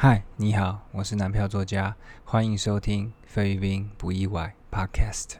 [0.00, 5.30] 嗨，你好，我是男票作家，欢迎收听菲律宾不意外 Podcast。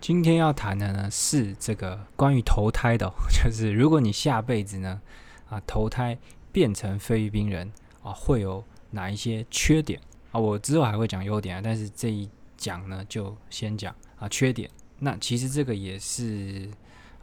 [0.00, 5.02] 今天要谈的呢是这个关于投胎的， 就是如果你下辈子呢
[5.48, 6.16] 啊投胎
[6.52, 7.72] 变成菲律宾人
[8.04, 10.00] 啊，会有哪一些缺点
[10.30, 10.38] 啊？
[10.38, 14.70] 我之后还会讲优点啊，但是这一讲呢就先讲啊缺点。
[15.00, 16.70] 那其实这个也是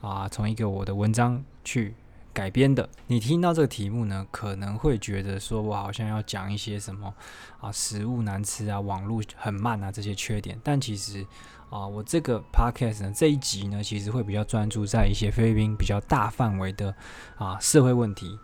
[0.02, 1.94] 啊从一个我的文章去。
[2.40, 7.13] 改编的，你听到这个题目呢，可能会觉得说我好像要讲一些什么
[7.59, 10.58] 啊，食物难吃啊，网络很慢啊这些缺点。
[10.63, 11.26] 但其实
[11.70, 16.96] 啊，我这个 podcast 呢这一集呢，其实会比较专注在一些菲律宾比较大范围的
[17.36, 18.40] 啊社会问题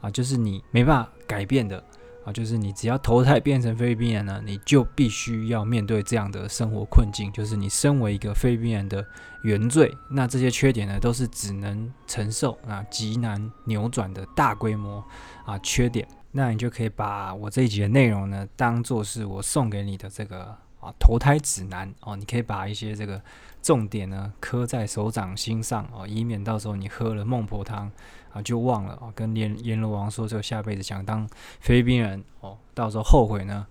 [0.00, 1.82] 啊，就是你没办法改变的。
[2.24, 7.32] 啊，就是你只要投胎变成菲律宾人呢，你就必须要面对这样的生活困境。
[7.32, 9.04] 就是你身为一个菲律宾人的
[9.42, 15.04] 原罪，那这些缺点呢，都是只能承受啊极难扭转的大规模
[15.44, 16.06] 啊缺点。
[16.32, 20.56] 那你就可以把我这一集的内容呢，当做是我送给你的这个。
[20.80, 23.20] 啊，投胎指南哦，你可以把一些这个
[23.62, 27.90] 重点呢刻在手掌心上哦，以免到时候你喝了孟婆汤
[28.32, 31.28] 啊就忘了哦，跟阎阎罗王说就下辈子想当
[31.60, 33.66] 菲律宾人哦，到时候后悔呢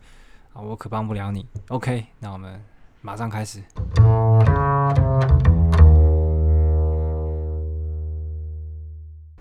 [0.54, 1.46] 啊，我可帮不了你。
[1.70, 2.64] OK，那我们
[3.02, 3.64] 马上开始。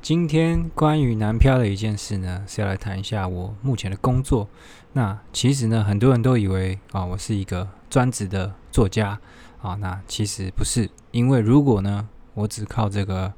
[0.08, 4.48] 今天关于南漂的一件事呢，是要来谈一下我目前的工作。
[4.94, 9.20] 那其实呢，很多人都以为啊，我是一个专职的作家
[9.60, 9.74] 啊。
[9.74, 13.30] 那其实不是，因为如果呢，我只靠这个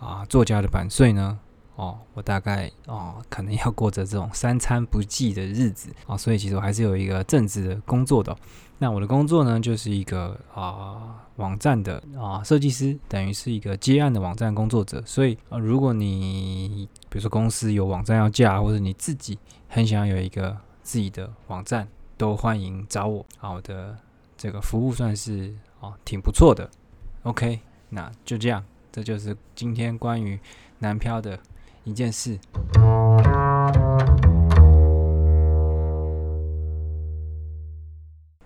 [0.00, 1.38] 啊作家的版税呢，
[1.76, 6.16] 哦，我大概哦可能要过着这种三餐不济的日子啊。
[6.16, 8.36] 所以其实我还是有一个正职的工作的。
[8.78, 15.00] 那我的工作呢，就是一个啊网站的啊设计师，等于是一个接案的网站工作者。
[15.06, 21.86] 所以啊，如果你比如说公司有网站要架，或者你自己很想要有一个自己的网站，
[22.16, 23.24] 都欢迎找我。
[23.38, 23.96] 好的，
[24.36, 26.68] 这个服务算是啊挺不错的。
[27.22, 30.36] OK，那就这样，这就是今天关于
[30.80, 31.38] 南漂的
[31.84, 32.38] 一件事。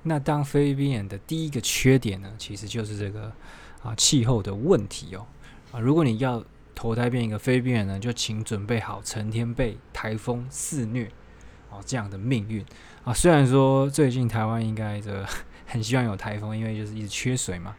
[0.03, 3.33] 那当菲律宾人的第一个缺点呢，其实就是这个
[3.83, 5.27] 啊气候的问题哦
[5.73, 6.45] 啊，如果你要
[6.77, 11.11] 投胎变一个菲律宾人呢，就请准备好成天被台风肆虐
[11.71, 12.65] 哦这样的命运
[13.03, 13.13] 啊。
[13.13, 15.27] 虽然说最近台湾应该这
[15.67, 17.75] 很希望有台风，因为就是一直缺水嘛。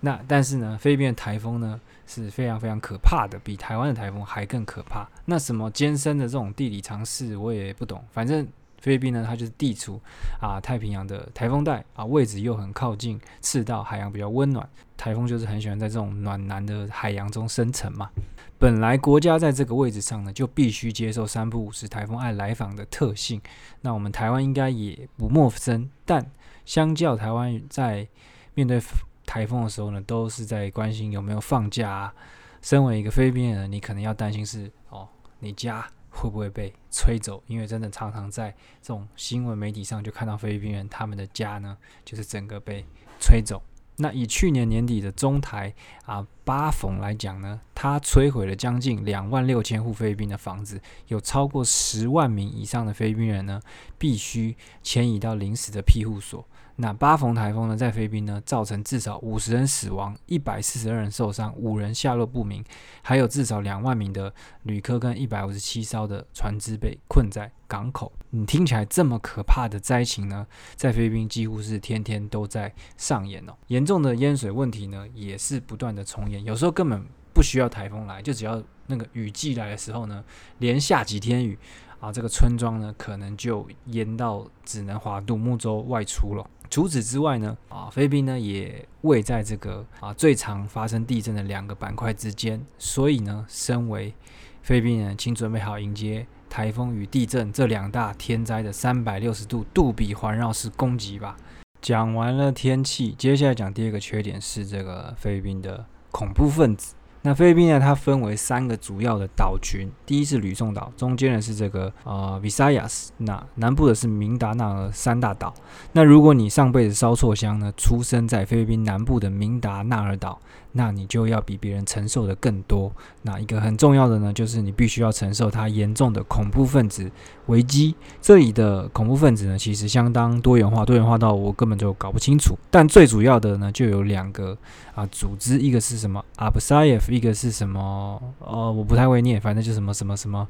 [0.00, 5.08] 那但是呢，菲律宾的台风呢是非常非常可怕的，比台湾的台风还更可怕。
[5.24, 8.46] 那什么艰深的这种地理常识我也不懂，反正。
[8.80, 9.98] 菲律宾呢，它就是地处
[10.38, 18.10] 啊太平洋的台风带啊，位置又很靠近赤道，海洋比较温暖，台风就是很喜欢在这种暖南的海洋中生成嘛。
[18.58, 23.40] 本来国家在这个位置上呢，就必须接受三不五时台风爱来访的特性。
[23.80, 26.30] 那我们台湾应该也不陌生，但
[26.66, 28.06] 相较台湾在
[28.52, 28.78] 面对
[29.26, 32.14] 台风的时候呢，都是在关心有没有放假啊。
[32.62, 35.08] 身为一个菲律宾人，你可能要担心是哦，
[35.38, 35.86] 你家。
[36.16, 37.42] 会不会被吹走？
[37.48, 38.48] 因为真的常常在
[38.80, 42.86] 这种新闻媒体上就看到菲律宾人他们的家呢，就是整个被
[43.18, 43.60] 吹走。
[43.96, 45.74] 那以去年年底的中台
[46.04, 53.60] 啊八逢来讲呢，它摧毁了将近两万六千户菲律宾的房子，有超过十万名以上的菲律宾人呢，
[53.98, 56.46] 必须迁移到临时的庇护所。
[56.76, 62.64] 那八逢台风呢，在菲律宾呢，造成至少五十人死亡，一百四十二人受伤，五人下落不明，
[63.00, 64.34] 还有至少两万名的
[64.64, 68.12] 旅客跟一百五十七艘的船只被困在港口。
[68.30, 70.44] 你听起来这么可怕的灾情呢，
[70.74, 73.54] 在菲律宾几乎是天天都在上演哦。
[73.68, 76.33] 严重的淹水问题呢，也是不断的重演。
[76.42, 80.24] 有时候根本不需要台风来，就只要那个雨季来的时候呢，
[80.58, 81.58] 连下几天雨
[82.00, 86.48] 啊，这个村庄呢，可能就淹到只能划独木舟外出了。
[86.70, 94.14] 除此之外呢，啊，菲律宾呢也位在这个啊最常发生地震的两个板块之间，所以呢，身为
[94.62, 101.36] 菲律宾人，请准备好迎接台风与地震这两大天灾的三百六十度杜比环绕式攻击吧。
[101.80, 106.94] 讲完了天气，接下来讲第二个缺点是这个菲律宾的恐怖分子。
[107.22, 107.80] 那菲律宾呢？
[107.80, 115.52] 它分为三个主要的岛群，第一是吕宋岛，中间的是这个呃 Visayas，那南部的是明达纳尔三大岛。
[115.92, 120.38] 那如果你上辈子烧错香呢，出生在菲律宾南部的明达纳尔岛，
[120.76, 122.92] 那你就要比别人承受的更多。
[123.22, 127.10] 那一个很重要的呢，就是你必须要承受它严重的恐怖分子
[127.46, 127.94] 危机。
[128.20, 132.58] 这里的恐怖分子呢，其实相当多元化，多元化到我根本就搞不清楚。
[132.70, 134.56] 但最主要的呢，就有两个
[134.94, 138.20] 啊组织，一个是什么阿布萨耶夫，一个是什么？
[138.40, 140.46] 呃，我不太会念，反正就什么什么什么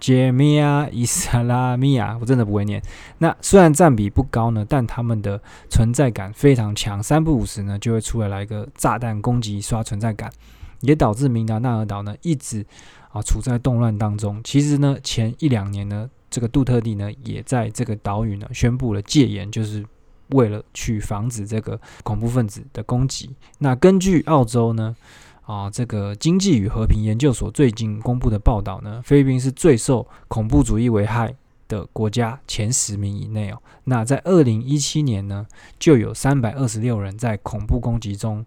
[0.00, 2.82] 杰米亚伊萨拉米亚，我真的不会念。
[3.18, 5.40] 那虽然占比不高呢，但他们的
[5.70, 9.60] 存在感非常强，三不五时呢就会出来来一个炸弹攻击。
[9.68, 10.32] 刷存在感，
[10.80, 12.64] 也导致明达纳尔岛呢一直
[13.12, 14.40] 啊处在动乱当中。
[14.42, 19.84] 其实呢，前一两年呢，这个杜特地呢也在这个岛屿呢宣布了戒严，就是
[20.28, 23.28] 为了去防止这个恐怖分子的攻击。
[23.58, 24.96] 那根据澳洲呢
[25.42, 31.34] 啊这个经济与和平研究所最近公布的报道呢，菲律宾是最受恐怖主义危害
[31.68, 33.60] 的国家前十名以内哦。
[33.84, 35.46] 那在二零一七年呢，
[35.78, 38.44] 就有三百二十六人在恐怖攻击中。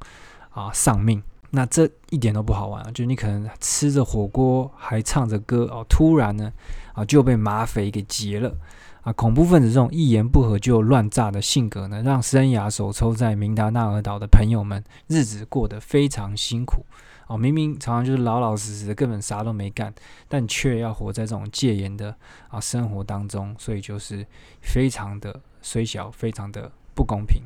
[0.52, 1.22] 啊，丧命！
[1.54, 2.92] 那这一点都不好玩啊！
[2.94, 6.54] 就你可能吃着火锅，还唱着歌哦，突然呢，
[6.94, 8.56] 啊就被马匪给劫了
[9.02, 9.12] 啊！
[9.12, 16.86] 恐怖分子这种一言不合就乱炸的性格呢，让生涯手抽在明达纳尔岛的朋友们日子过得非常辛苦
[17.28, 17.38] 哦。
[17.38, 19.94] 明明常常就是老老实实的，根本啥都没干，
[20.30, 22.16] 但却要活在这种戒严的
[22.48, 24.26] 啊生活当中，所以就是
[24.62, 27.44] 非常的虽小，非常的不公平。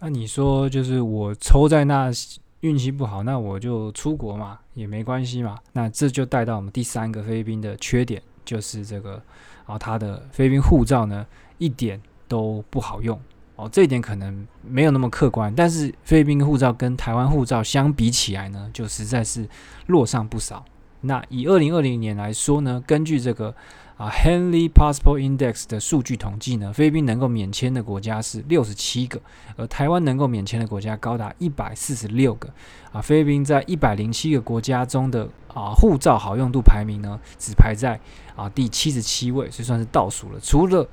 [0.00, 2.10] 那你说，就是我抽在那
[2.60, 5.58] 运气不好，那我就出国嘛，也没关系嘛。
[5.72, 9.20] 那这就带到我们第三个菲律宾的缺点，就是这个
[9.66, 11.26] 啊，他的菲律宾护照呢
[11.58, 13.20] 一点都不好用
[13.56, 13.68] 哦。
[13.72, 19.48] 这一点可能没有那么客观，但是菲律宾护照跟台湾护照相比起来呢，就实在是
[19.86, 20.64] 落上不少。
[21.02, 23.54] 那以二零二零年来说呢，根据这个。
[23.98, 29.20] 啊，Henley Passport Index 的数据统计呢，菲律宾能够免签的国家是六十七个，
[29.56, 32.48] 而台湾能够免签的国家高达一百四十六个。
[32.92, 37.98] 啊，菲律宾在一百零七个国家中的啊护照好用度排名呢，只排在
[38.36, 40.38] 啊第七十七位，所以算是倒数了。
[40.40, 40.88] 除了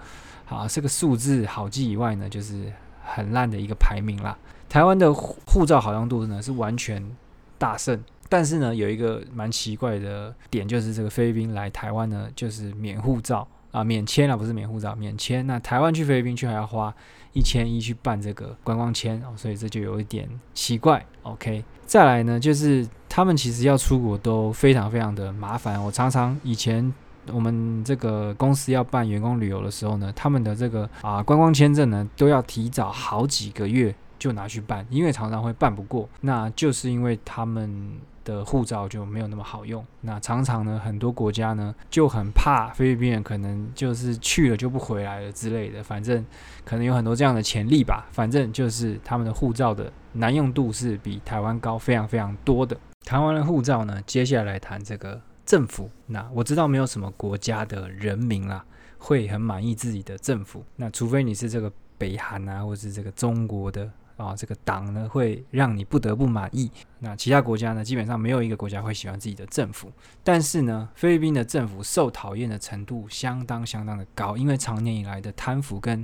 [0.50, 2.74] 啊这个数字好记以外呢，就是
[3.04, 4.36] 很烂的一个排名啦。
[4.68, 7.16] 台湾的护照好用度呢是完全
[7.60, 8.04] 大胜。
[8.36, 15.48] 但是呢，有一个蛮奇怪的点，就是这个菲律宾来台湾呢，就是免护照啊，免签啊，不是免护照，免签。
[15.48, 16.94] 那台湾去菲律宾却还要花
[17.32, 21.02] 一千一去办这个观光签哦，所以这就有一点奇怪。
[21.24, 25.82] OK，再来呢，就是他们其实要出国都非常非常的麻烦。
[25.82, 26.94] 我常常以前
[27.32, 36.10] 我们这个公司要办员工旅游的时候呢，他们的这个啊观光签证呢，都要提早好几个月就拿去办，因为常常会办不过。
[36.20, 37.98] 那就是因为他们。
[38.25, 46.25] 的护照就没有那么好用，那常常呢，很多国家呢就很怕菲律宾人可能就是去了就不回来了之类的，反正
[46.66, 48.07] 可能有很多这样的潜力吧。
[48.12, 52.75] 反正就是他们的护照的难用度是比台湾高非常非常多的。
[53.06, 55.89] 台湾的护照呢，接下来谈这个政府。
[56.07, 58.66] 那我知道没有什么国家的人民啦
[58.98, 63.88] 会很满意自己的政府，那除非你是这个北韩啊，或是这个中国的。
[64.17, 66.71] 啊，这个党呢会让你不得不满意。
[67.00, 69.91] 那其他国家呢，基本上没有一个国家会喜欢自己的政府。
[70.23, 76.01] 但是呢，菲律宾的政府受讨厌的程度相当相当的高，因为长年以来的贪腐跟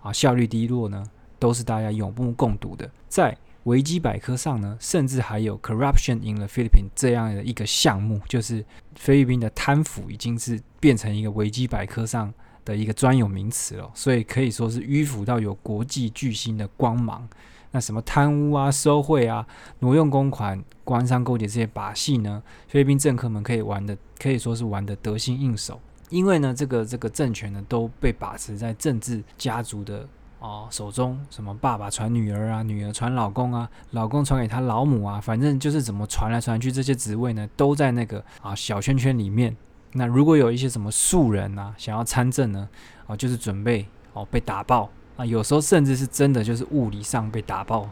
[0.00, 1.02] 啊效率低落呢，
[1.38, 2.90] 都是大家有目共睹的。
[3.08, 8.62] 在维基百科上呢，甚至还有 “corruption in the Philippines” 这样的一个项目，就是
[8.94, 12.30] 菲律宾的贪腐已经是变成一个维基百科上
[12.62, 13.90] 的一个专有名词了。
[13.94, 17.26] 所以可以说是迂腐到有国际巨星的光芒。
[17.74, 19.44] 那什么贪污啊、收贿啊、
[19.80, 22.40] 挪用公款、官商勾结这些把戏呢？
[22.68, 25.80] 菲律宾政客们可以玩的，可以说是玩的得心应手。
[26.08, 30.06] 因为呢，这个这个政权呢都被把持在政治家族的
[30.38, 39.56] 哦手中，什么爸爸传女儿啊，女儿传老公啊，老公传给他老母啊，反正就是怎么传来传去，这些职位呢都在那个啊小圈圈里面。
[39.94, 42.68] 那如果有一些什么素人啊想要参政呢，
[43.08, 44.88] 啊就是准备哦被打爆。
[45.16, 47.88] 啊，有时候甚至是真的，就是物理上被打爆，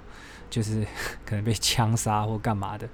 [0.51, 0.87] 就是
[1.25, 2.89] 可能被枪杀或干嘛的。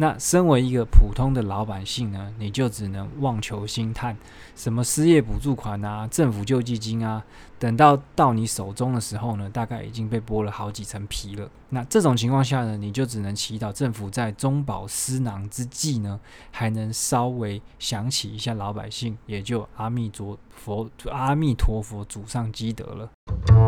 [0.00, 4.16] 那身为一个普通的老百姓呢，你就只能望求兴叹，
[4.54, 7.20] 什么失业补助款啊、政府救济金啊，
[7.58, 11.50] 等到到你手中的时候呢，大概已经被剥了好几层皮了。
[11.70, 16.20] 那这种情况下呢，你就只能祈祷政府在中饱私囊之际呢，
[16.52, 23.67] 还能稍微想起一下老百姓，也就阿弥陀佛、阿弥陀佛祖上积德了。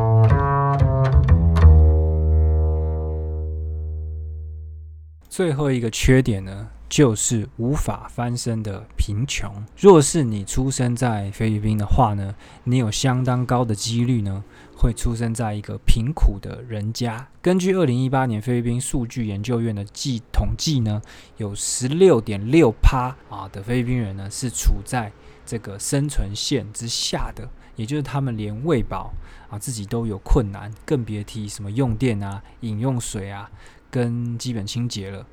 [5.41, 9.51] 最后一个缺点呢，就是无法翻身的贫穷。
[9.75, 14.45] 若是你出生在菲律宾的话呢，你有相当高的几率呢，
[14.77, 17.27] 会出生在一个贫苦的人家。
[17.41, 21.01] 根据二零一八年菲律宾数据研究院的计统计呢，
[21.39, 25.11] 有十六点六趴啊的菲律宾人呢是处在
[25.47, 29.11] 这个生存线之下的，也就是他们连喂饱
[29.49, 33.51] 啊自己都有困难，更别提什么用电啊、饮用水啊
[33.91, 35.27] 跟基本清洁了。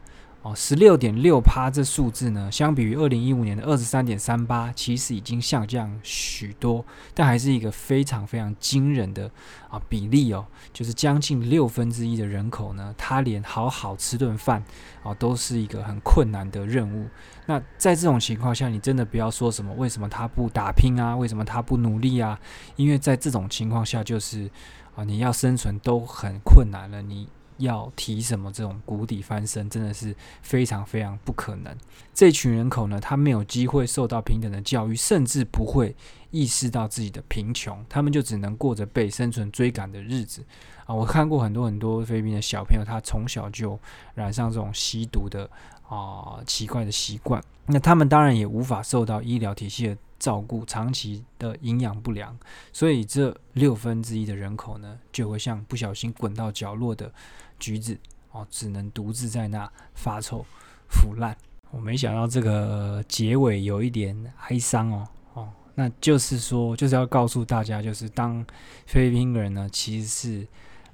[0.44, 9.30] 哦，十六点六趴这数字呢，相比于二零一五年的二十三点三八，其实已经下降许多，但还是一个非常非常惊人的
[9.68, 14.64] 啊比例哦，就是将近六分之一的人口呢，他连好好吃顿饭
[15.04, 17.08] 啊都是一个很困难的任务。
[17.48, 22.40] 那在这种情况下，你真的不要说什么为什么他不打拼啊，为什么他不努力啊？
[22.76, 24.50] 因为在这种情况下，就是
[24.96, 27.28] 啊你要生存都很困难了，你。
[27.58, 31.76] 要提什么这种谷底翻身，真的是非常非常不可能。
[32.14, 35.96] 这群人口呢，他没有机会受到平等的教育，甚至不会
[36.32, 40.44] 意识到自己的贫穷，他们就只能过着被生存追赶的日子
[40.86, 40.94] 啊！
[40.94, 43.80] 我看过很多很多菲律宾的小朋友，他从小就
[44.16, 45.50] 染上这种吸毒的
[45.88, 49.98] 啊奇怪的习惯，那他们当然也无法受到医疗体系的。
[50.20, 52.36] 照顾长期的营养不良，
[52.74, 57.12] 所以这六分之一的人口呢，就会像不小心滚到角落的
[57.60, 57.98] 橘子
[58.32, 60.46] 哦，只能独自在那发臭
[60.90, 61.36] 腐烂。
[61.72, 64.16] 我没想到这个结尾有一点
[64.48, 68.46] 哀伤哦哦，那就是说，就是要告诉大家，就是当
[68.86, 70.48] 菲律宾人呢，其实是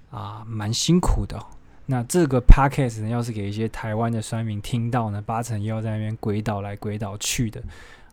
[0.10, 1.40] 啊蛮辛苦的。
[1.86, 7.62] 那这个 podcast 呢，要是给一些台湾的酸民听到呢，八成又要在那边鬼岛来鬼岛去的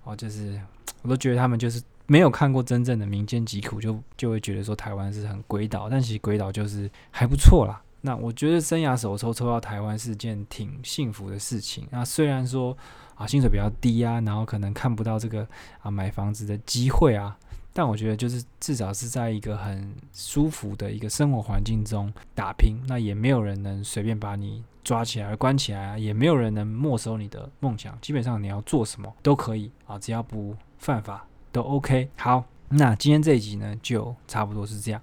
[0.04, 0.60] 哦，就是。
[1.02, 7.80] 我都觉得他们就是没有看过真正的民间疾苦，就就会觉得说台湾是很鬼岛，但其实鬼岛就是还不错啦。
[8.02, 11.86] 那我觉得生涯手抽抽到台湾是件挺幸福的事情。
[11.90, 12.76] 那虽然说
[13.14, 15.48] 啊薪水比较低啊，然后可能看不到这个
[15.80, 17.34] 啊买房子的机会啊，
[17.72, 24.62] 但我觉得就是至少是在一个很舒服的一个生活环境中打拼，那也没有人能随便把你。
[24.82, 27.96] 抓起来关起来啊，也没有人能没收你的梦想。
[28.00, 32.08] 基本上你要做什么都可以啊，只要不犯法都 OK。
[32.16, 35.00] 好，那今天这一集呢，就差不多是这样。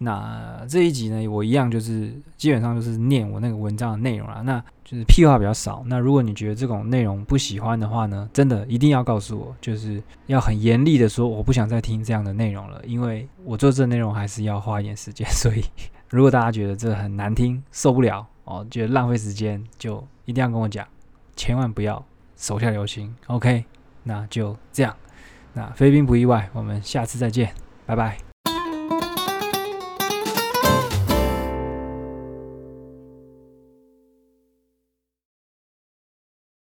[0.00, 5.82] 那这一集呢，我一样就是基本上就是念我那个文章的内容了，那就是屁话比较少。
[5.86, 15.28] 那如果你觉得这种内容不喜欢的话呢，真的一定要告诉我，就是要很严厉的说，我不想再听这样的内容了，因为我做这内容还是要花一点时间。
[15.30, 15.64] 所以，
[16.08, 18.24] 如果大家觉得这很难听，受不了。
[18.48, 20.88] 哦，觉得浪费时间，就一定要跟我讲，
[21.36, 22.02] 千万不要
[22.34, 23.14] 手下留情。
[23.26, 23.66] OK，
[24.04, 24.96] 那就这样。
[25.52, 27.52] 那菲律宾不意外，我们下次再见，
[27.84, 28.27] 拜拜。